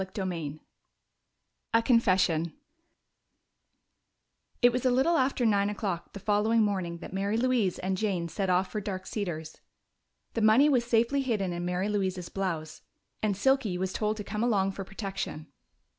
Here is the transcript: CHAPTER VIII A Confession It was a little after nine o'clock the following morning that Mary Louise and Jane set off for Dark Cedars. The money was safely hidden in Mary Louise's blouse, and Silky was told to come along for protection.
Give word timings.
CHAPTER 0.01 0.25
VIII 0.25 0.59
A 1.75 1.81
Confession 1.83 2.53
It 4.63 4.71
was 4.71 4.83
a 4.83 4.89
little 4.89 5.15
after 5.15 5.45
nine 5.45 5.69
o'clock 5.69 6.13
the 6.13 6.19
following 6.19 6.63
morning 6.63 6.97
that 6.97 7.13
Mary 7.13 7.37
Louise 7.37 7.77
and 7.77 7.95
Jane 7.95 8.27
set 8.27 8.49
off 8.49 8.71
for 8.71 8.81
Dark 8.81 9.05
Cedars. 9.05 9.59
The 10.33 10.41
money 10.41 10.69
was 10.69 10.85
safely 10.85 11.21
hidden 11.21 11.53
in 11.53 11.65
Mary 11.65 11.87
Louise's 11.87 12.29
blouse, 12.29 12.81
and 13.21 13.37
Silky 13.37 13.77
was 13.77 13.93
told 13.93 14.17
to 14.17 14.23
come 14.23 14.41
along 14.43 14.71
for 14.71 14.83
protection. 14.83 15.45